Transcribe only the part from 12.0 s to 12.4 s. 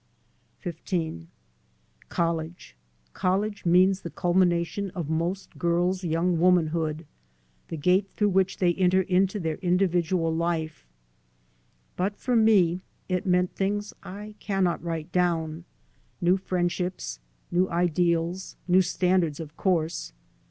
for